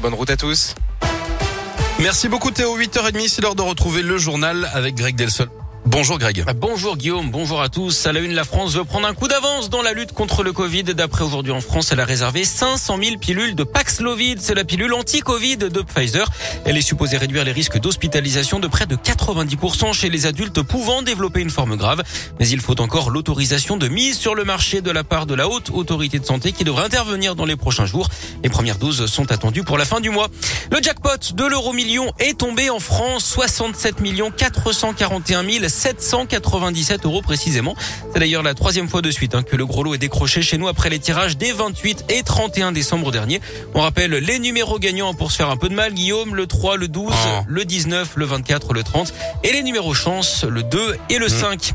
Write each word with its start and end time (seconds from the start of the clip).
Bonne 0.00 0.14
route 0.14 0.30
à 0.30 0.36
tous. 0.36 0.74
Merci 2.00 2.28
beaucoup 2.28 2.50
Théo. 2.50 2.78
8h30, 2.78 3.28
c'est 3.28 3.40
l'heure 3.40 3.54
de 3.54 3.62
retrouver 3.62 4.02
le 4.02 4.18
journal 4.18 4.68
avec 4.74 4.94
Greg 4.94 5.16
Delsol. 5.16 5.48
Bonjour 5.86 6.18
Greg. 6.18 6.44
Bonjour 6.56 6.96
Guillaume, 6.96 7.30
bonjour 7.30 7.62
à 7.62 7.68
tous. 7.68 8.06
À 8.06 8.12
la 8.12 8.18
une, 8.18 8.34
la 8.34 8.42
France 8.42 8.74
veut 8.74 8.84
prendre 8.84 9.06
un 9.06 9.14
coup 9.14 9.28
d'avance 9.28 9.70
dans 9.70 9.82
la 9.82 9.92
lutte 9.92 10.10
contre 10.10 10.42
le 10.42 10.52
Covid. 10.52 10.82
D'après 10.82 11.22
aujourd'hui 11.22 11.52
en 11.52 11.60
France, 11.60 11.92
elle 11.92 12.00
a 12.00 12.04
réservé 12.04 12.44
500 12.44 12.98
000 13.00 13.18
pilules 13.18 13.54
de 13.54 13.62
Paxlovid. 13.62 14.40
C'est 14.40 14.56
la 14.56 14.64
pilule 14.64 14.92
anti-Covid 14.92 15.58
de 15.58 15.82
Pfizer. 15.82 16.28
Elle 16.64 16.76
est 16.76 16.82
supposée 16.82 17.16
réduire 17.18 17.44
les 17.44 17.52
risques 17.52 17.78
d'hospitalisation 17.78 18.58
de 18.58 18.66
près 18.66 18.86
de 18.86 18.96
90% 18.96 19.92
chez 19.92 20.10
les 20.10 20.26
adultes 20.26 20.60
pouvant 20.62 21.02
développer 21.02 21.40
une 21.40 21.50
forme 21.50 21.76
grave. 21.76 22.02
Mais 22.40 22.48
il 22.48 22.60
faut 22.60 22.80
encore 22.80 23.10
l'autorisation 23.10 23.76
de 23.76 23.86
mise 23.86 24.18
sur 24.18 24.34
le 24.34 24.42
marché 24.42 24.80
de 24.80 24.90
la 24.90 25.04
part 25.04 25.24
de 25.24 25.34
la 25.34 25.48
haute 25.48 25.70
autorité 25.70 26.18
de 26.18 26.26
santé 26.26 26.50
qui 26.50 26.64
devrait 26.64 26.84
intervenir 26.84 27.36
dans 27.36 27.44
les 27.44 27.56
prochains 27.56 27.86
jours. 27.86 28.08
Les 28.42 28.50
premières 28.50 28.78
doses 28.78 29.06
sont 29.06 29.30
attendues 29.30 29.62
pour 29.62 29.78
la 29.78 29.84
fin 29.84 30.00
du 30.00 30.10
mois. 30.10 30.26
Le 30.72 30.82
jackpot 30.82 31.32
de 31.32 31.44
l'euro 31.44 31.72
million 31.72 32.12
est 32.18 32.38
tombé 32.38 32.70
en 32.70 32.80
France. 32.80 33.24
67 33.24 33.96
441 34.36 35.48
000 35.48 35.68
797 35.76 37.04
euros 37.04 37.22
précisément. 37.22 37.76
C'est 38.12 38.18
d'ailleurs 38.18 38.42
la 38.42 38.54
troisième 38.54 38.88
fois 38.88 39.02
de 39.02 39.10
suite 39.10 39.34
hein, 39.34 39.42
que 39.42 39.56
le 39.56 39.66
gros 39.66 39.84
lot 39.84 39.94
est 39.94 39.98
décroché 39.98 40.42
chez 40.42 40.56
nous 40.58 40.68
après 40.68 40.88
les 40.88 40.98
tirages 40.98 41.36
des 41.36 41.52
28 41.52 42.06
et 42.08 42.22
31 42.22 42.72
décembre 42.72 43.12
dernier. 43.12 43.40
On 43.74 43.82
rappelle 43.82 44.12
les 44.12 44.38
numéros 44.38 44.78
gagnants 44.78 45.14
pour 45.14 45.30
se 45.30 45.36
faire 45.36 45.50
un 45.50 45.56
peu 45.56 45.68
de 45.68 45.74
mal. 45.74 45.92
Guillaume, 45.92 46.34
le 46.34 46.46
3, 46.46 46.76
le 46.76 46.88
12, 46.88 47.12
le 47.46 47.64
19, 47.64 48.12
le 48.16 48.24
24, 48.24 48.72
le 48.72 48.82
30 48.82 49.12
et 49.44 49.52
les 49.52 49.62
numéros 49.62 49.94
chance, 49.94 50.44
le 50.44 50.62
2 50.62 50.96
et 51.10 51.18
le 51.18 51.28
5. 51.28 51.72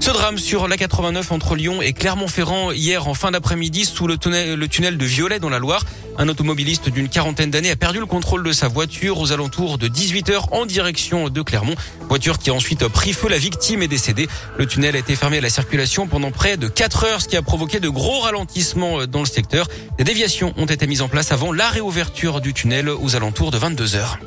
Ce 0.00 0.10
drame 0.10 0.38
sur 0.38 0.68
la 0.68 0.76
89 0.76 1.32
entre 1.32 1.54
Lyon 1.54 1.80
et 1.80 1.92
Clermont-Ferrand 1.92 2.72
hier 2.72 3.08
en 3.08 3.14
fin 3.14 3.30
d'après-midi 3.30 3.84
sous 3.84 4.06
le 4.06 4.18
tunnel, 4.18 4.54
le 4.54 4.68
tunnel 4.68 4.98
de 4.98 5.04
Violet 5.04 5.38
dans 5.38 5.48
la 5.48 5.58
Loire. 5.58 5.84
Un 6.16 6.28
automobiliste 6.28 6.88
d'une 6.88 7.08
quarantaine 7.08 7.50
d'années 7.50 7.72
a 7.72 7.76
perdu 7.76 7.98
le 7.98 8.06
contrôle 8.06 8.44
de 8.44 8.52
sa 8.52 8.68
voiture 8.68 9.18
aux 9.18 9.32
alentours 9.32 9.78
de 9.78 9.88
18 9.88 10.30
h 10.30 10.44
en 10.52 10.64
direction 10.64 11.28
de 11.28 11.42
Clermont. 11.42 11.74
Voiture 12.08 12.38
qui 12.38 12.50
a 12.50 12.54
ensuite 12.54 12.86
pris 12.86 13.12
feu. 13.12 13.28
La 13.28 13.38
victime 13.38 13.82
est 13.82 13.88
décédée. 13.88 14.28
Le 14.56 14.66
tunnel 14.66 14.94
a 14.94 14.98
été 15.00 15.16
fermé 15.16 15.38
à 15.38 15.40
la 15.40 15.50
circulation 15.50 16.06
pendant 16.06 16.30
près 16.30 16.56
de 16.56 16.68
4 16.68 17.04
heures, 17.04 17.20
ce 17.20 17.28
qui 17.28 17.36
a 17.36 17.42
provoqué 17.42 17.80
de 17.80 17.88
gros 17.88 18.20
ralentissements 18.20 19.06
dans 19.06 19.20
le 19.20 19.26
secteur. 19.26 19.66
Des 19.98 20.04
déviations 20.04 20.54
ont 20.56 20.66
été 20.66 20.86
mises 20.86 21.02
en 21.02 21.08
place 21.08 21.32
avant 21.32 21.52
la 21.52 21.68
réouverture 21.68 22.40
du 22.40 22.54
tunnel 22.54 22.88
aux 22.88 23.16
alentours 23.16 23.50
de 23.50 23.58
22 23.58 23.96
heures. 23.96 24.18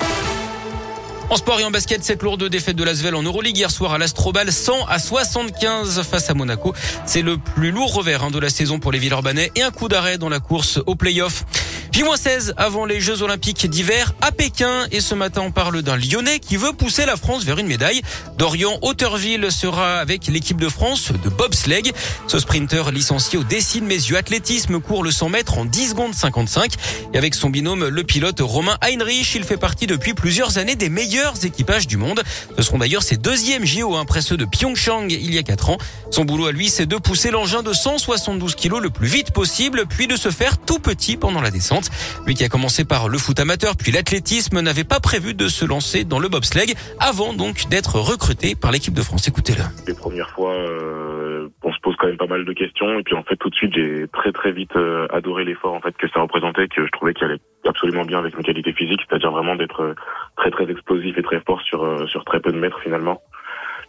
En 1.30 1.36
sport 1.36 1.60
et 1.60 1.64
en 1.64 1.70
basket, 1.70 2.02
cette 2.02 2.22
lourde 2.22 2.42
défaite 2.48 2.76
de 2.76 2.84
l'Asvel 2.84 3.14
en 3.14 3.22
Euroleague 3.22 3.56
hier 3.56 3.70
soir 3.70 3.92
à 3.92 3.98
l'Astrobal 3.98 4.50
100 4.50 4.86
à 4.86 4.98
75 4.98 6.00
face 6.02 6.30
à 6.30 6.34
Monaco. 6.34 6.72
C'est 7.04 7.20
le 7.20 7.36
plus 7.36 7.70
lourd 7.70 7.92
revers 7.92 8.24
hein, 8.24 8.30
de 8.30 8.38
la 8.38 8.48
saison 8.48 8.78
pour 8.78 8.92
les 8.92 8.98
Villeurbanais 8.98 9.52
et 9.54 9.60
un 9.60 9.70
coup 9.70 9.88
d'arrêt 9.88 10.16
dans 10.16 10.30
la 10.30 10.40
course 10.40 10.80
au 10.86 10.94
play-off. 10.94 11.44
J-16 11.90 12.52
avant 12.56 12.84
les 12.84 13.00
Jeux 13.00 13.22
Olympiques 13.22 13.68
d'hiver 13.68 14.12
à 14.20 14.30
Pékin 14.30 14.86
et 14.92 15.00
ce 15.00 15.14
matin 15.14 15.42
on 15.44 15.50
parle 15.50 15.82
d'un 15.82 15.96
Lyonnais 15.96 16.38
qui 16.38 16.56
veut 16.56 16.72
pousser 16.72 17.06
la 17.06 17.16
France 17.16 17.44
vers 17.44 17.58
une 17.58 17.66
médaille. 17.66 18.02
Dorian 18.36 18.78
Hauterville 18.82 19.50
sera 19.50 19.98
avec 19.98 20.26
l'équipe 20.26 20.60
de 20.60 20.68
France 20.68 21.10
de 21.12 21.28
bobsleigh. 21.28 21.92
Ce 22.26 22.38
sprinter 22.38 22.92
licencié 22.92 23.38
au 23.38 23.42
Dessine 23.42 23.86
Mes 23.86 23.98
athlétisme 24.14 24.80
court 24.80 25.02
le 25.02 25.10
100 25.10 25.30
mètres 25.30 25.58
en 25.58 25.64
10 25.64 25.90
secondes 25.90 26.14
55 26.14 26.74
et 27.14 27.18
avec 27.18 27.34
son 27.34 27.50
binôme 27.50 27.88
le 27.88 28.04
pilote 28.04 28.40
Romain 28.40 28.76
Heinrich, 28.82 29.34
il 29.34 29.44
fait 29.44 29.56
partie 29.56 29.86
depuis 29.86 30.14
plusieurs 30.14 30.58
années 30.58 30.76
des 30.76 30.90
meilleurs 30.90 31.44
équipages 31.44 31.86
du 31.86 31.96
monde. 31.96 32.22
Ce 32.56 32.62
seront 32.62 32.78
d'ailleurs 32.78 33.02
ses 33.02 33.16
deuxièmes 33.16 33.64
JO 33.64 33.96
après 33.96 34.20
ceux 34.20 34.36
de 34.36 34.44
Pyeongchang 34.44 35.08
il 35.08 35.34
y 35.34 35.38
a 35.38 35.42
4 35.42 35.70
ans. 35.70 35.78
Son 36.10 36.24
boulot 36.24 36.46
à 36.46 36.52
lui 36.52 36.68
c'est 36.68 36.86
de 36.86 36.96
pousser 36.96 37.30
l'engin 37.30 37.62
de 37.62 37.72
172 37.72 38.54
kg 38.56 38.78
le 38.80 38.90
plus 38.90 39.08
vite 39.08 39.32
possible 39.32 39.86
puis 39.88 40.06
de 40.06 40.16
se 40.16 40.30
faire 40.30 40.58
tout 40.58 40.78
petit 40.78 41.16
pendant 41.16 41.40
la 41.40 41.50
descente. 41.50 41.77
Lui 42.26 42.34
qui 42.34 42.44
a 42.44 42.48
commencé 42.48 42.84
par 42.84 43.08
le 43.08 43.18
foot 43.18 43.38
amateur 43.40 43.76
puis 43.76 43.92
l'athlétisme 43.92 44.60
n'avait 44.60 44.84
pas 44.84 45.00
prévu 45.00 45.34
de 45.34 45.48
se 45.48 45.64
lancer 45.64 46.04
dans 46.04 46.18
le 46.18 46.28
bobsleigh 46.28 46.74
avant 47.00 47.32
donc 47.32 47.68
d'être 47.68 47.96
recruté 47.96 48.54
par 48.54 48.72
l'équipe 48.72 48.94
de 48.94 49.02
France. 49.02 49.28
Écoutez-le. 49.28 49.62
Les 49.86 49.94
premières 49.94 50.30
fois, 50.30 50.52
euh, 50.52 51.48
on 51.62 51.72
se 51.72 51.78
pose 51.80 51.96
quand 51.96 52.06
même 52.06 52.16
pas 52.16 52.26
mal 52.26 52.44
de 52.44 52.52
questions 52.52 52.98
et 52.98 53.02
puis 53.02 53.14
en 53.14 53.22
fait 53.22 53.36
tout 53.36 53.50
de 53.50 53.54
suite 53.54 53.74
j'ai 53.74 54.06
très 54.12 54.32
très 54.32 54.52
vite 54.52 54.76
euh, 54.76 55.06
adoré 55.10 55.44
l'effort 55.44 55.74
en 55.74 55.80
fait 55.80 55.96
que 55.96 56.08
ça 56.08 56.20
représentait 56.20 56.68
que 56.68 56.84
je 56.84 56.90
trouvais 56.90 57.14
qu'il 57.14 57.24
allait 57.24 57.40
absolument 57.66 58.04
bien 58.04 58.18
avec 58.18 58.36
mes 58.36 58.42
qualités 58.42 58.72
physiques, 58.72 59.00
c'est-à-dire 59.08 59.30
vraiment 59.30 59.56
d'être 59.56 59.82
euh, 59.82 59.94
très 60.36 60.50
très 60.50 60.70
explosif 60.70 61.16
et 61.16 61.22
très 61.22 61.40
fort 61.40 61.60
sur 61.62 62.08
sur 62.08 62.24
très 62.24 62.40
peu 62.40 62.52
de 62.52 62.58
mètres 62.58 62.80
finalement. 62.82 63.20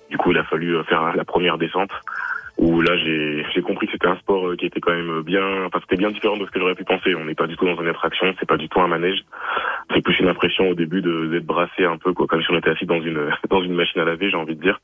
Du 0.10 0.18
coup, 0.18 0.32
il 0.32 0.38
a 0.40 0.44
fallu 0.44 0.76
faire 0.86 1.16
la 1.16 1.24
première 1.24 1.60
descente 1.60 1.92
où 2.60 2.82
là 2.82 2.98
j'ai 2.98 3.62
compris 3.62 3.88
que 3.88 3.94
c'était 3.94 4.08
un 4.08 4.18
sport 4.18 4.50
euh, 4.50 4.56
qui 4.58 4.66
était 4.66 4.82
quand 4.82 4.94
même 4.94 5.22
bien 5.22 5.64
enfin 5.66 5.80
c'était 5.82 5.96
bien 5.96 6.12
différent 6.12 6.36
de 6.36 6.46
ce 6.46 6.52
que 6.52 6.60
j'aurais 6.60 6.76
pu 6.76 6.84
penser. 6.84 7.16
On 7.16 7.24
n'est 7.24 7.36
pas 7.36 7.48
du 7.48 7.56
tout 7.56 7.66
dans 7.66 7.82
une 7.82 7.88
attraction 7.88 8.36
c'est 8.38 8.48
pas 8.48 8.58
du 8.58 8.68
tout 8.68 8.82
un 8.82 8.88
manège. 8.88 9.24
C'est 9.94 10.02
plus 10.02 10.20
une 10.20 10.28
impression 10.28 10.70
au 10.70 10.76
début 10.76 11.02
d'être 11.02 11.46
brassé 11.46 11.86
un 11.86 11.98
peu 11.98 12.14
quoi 12.14 12.28
comme 12.28 12.42
si 12.42 12.52
on 12.52 12.58
était 12.58 12.72
assis 12.72 12.86
dans 12.86 13.02
une 13.02 13.30
dans 13.50 13.64
une 13.64 13.74
machine 13.74 14.02
à 14.02 14.06
laver 14.06 14.30
j'ai 14.30 14.36
envie 14.36 14.56
de 14.56 14.62
dire 14.62 14.82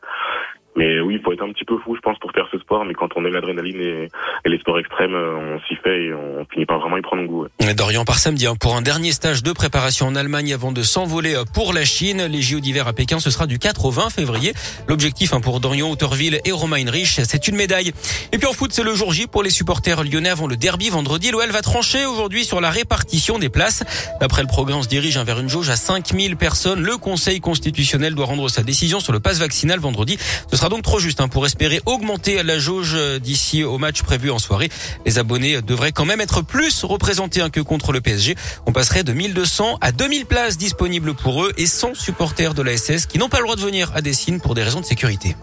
mais 0.76 1.00
oui, 1.00 1.16
il 1.16 1.22
faut 1.22 1.32
être 1.32 1.44
un 1.44 1.52
petit 1.52 1.64
peu 1.64 1.78
fou, 1.78 1.96
je 1.96 2.02
pense, 2.02 2.18
pour 2.20 2.32
faire 2.32 2.48
ce 2.52 2.60
sport. 2.60 2.84
Mais 2.86 2.94
quand 2.94 3.10
on 3.16 3.24
aime 3.26 3.34
l'adrénaline 3.34 3.80
et, 3.80 4.10
les 4.46 4.60
sports 4.60 4.80
extrêmes, 4.80 5.16
euh, 5.16 5.56
on 5.56 5.60
s'y 5.68 5.76
fait 5.76 6.06
et 6.06 6.14
on 6.14 6.46
finit 6.52 6.66
par 6.66 6.80
vraiment 6.80 6.98
y 6.98 7.02
prendre 7.02 7.24
goût. 7.24 7.46
Dorian 7.76 8.04
par 8.04 8.20
samedi 8.20 8.46
hein, 8.46 8.56
pour 8.60 8.76
un 8.76 8.82
dernier 8.82 9.12
stage 9.12 9.42
de 9.42 9.52
préparation 9.54 10.08
en 10.08 10.16
Allemagne 10.16 10.54
avant 10.54 10.72
de 10.72 10.82
s'envoler 10.82 11.36
euh, 11.36 11.44
pour 11.54 11.74
la 11.74 11.86
Chine. 11.86 12.26
Les 12.26 12.42
JO 12.42 12.60
d'hiver 12.60 12.88
à 12.88 12.94
Pékin, 12.94 13.20
ce 13.20 13.30
sera 13.30 13.48
du 13.48 13.58
4 13.58 13.86
au 13.86 13.92
20 13.92 14.10
février. 14.10 14.54
L'objectif 14.88 15.34
hein, 15.34 15.40
pour 15.40 15.60
Dorian 15.60 15.90
Autorville 15.90 16.40
et 16.44 16.52
Romain 16.52 16.78
Heinrich, 16.78 17.22
c'est 17.24 17.48
une 17.48 17.56
médaille. 17.56 17.94
Et 18.34 18.38
puis 18.38 18.48
en 18.48 18.54
foot, 18.54 18.72
c'est 18.74 18.84
le 18.84 18.94
jour 18.94 19.14
J 19.14 19.28
pour 19.28 19.44
les 19.44 19.50
supporters 19.50 20.04
lyonnais 20.04 20.30
avant 20.30 20.48
le 20.48 20.58
derby 20.58 20.90
vendredi. 20.90 21.32
L'OL 21.32 21.50
va 21.52 21.62
trancher 21.62 22.06
aujourd'hui 22.06 22.44
sur 22.44 22.60
la 22.60 22.70
répartition 22.70 23.40
des 23.40 23.50
places. 23.50 23.84
D'après 24.20 24.42
le 24.42 24.48
programme, 24.48 24.80
on 24.80 24.84
se 24.84 24.90
dirige 24.90 25.16
hein, 25.18 25.24
vers 25.24 25.40
une 25.40 25.50
jauge 25.50 25.70
à 25.70 25.78
5000 25.78 26.36
personnes. 26.36 26.82
Le 26.82 26.98
Conseil 26.98 27.40
constitutionnel 27.40 28.14
doit 28.14 28.26
rendre 28.26 28.50
sa 28.50 28.62
décision 28.62 29.00
sur 29.00 29.14
le 29.14 29.20
pass 29.22 29.40
vaccinal 29.40 29.80
vendredi. 29.80 30.18
Ce 30.52 30.58
sera 30.66 30.76
donc 30.76 30.84
trop 30.84 30.98
juste 30.98 31.22
hein, 31.22 31.28
pour 31.28 31.46
espérer 31.46 31.80
augmenter 31.86 32.42
la 32.42 32.58
jauge 32.58 32.98
d'ici 33.22 33.64
au 33.64 33.78
match 33.78 34.02
prévu 34.02 34.32
en 34.32 34.40
soirée. 34.40 34.70
Les 35.06 35.20
abonnés 35.20 35.62
devraient 35.62 35.92
quand 35.92 36.06
même 36.06 36.22
être 36.22 36.42
plus 36.42 36.84
représentés 36.84 37.42
hein, 37.42 37.52
que 37.52 37.60
contre 37.60 37.92
le 37.92 38.02
PSG. 38.02 38.36
On 38.66 38.72
passerait 38.72 39.04
de 39.04 39.14
1200 39.14 39.78
à 39.80 39.92
2000 39.92 40.26
places 40.26 40.58
disponibles 40.58 41.14
pour 41.14 41.44
eux 41.44 41.54
et 41.58 41.68
100 41.68 41.94
supporters 41.94 42.56
de 42.56 42.64
la 42.64 42.76
SS 42.76 43.06
qui 43.06 43.20
n'ont 43.20 43.30
pas 43.30 43.38
le 43.38 43.44
droit 43.44 43.56
de 43.56 43.62
venir 43.62 43.92
à 43.94 44.02
Dessine 44.02 44.42
pour 44.42 44.56
des 44.56 44.64
raisons 44.64 44.82
de 44.82 44.86
sécurité. 44.86 45.36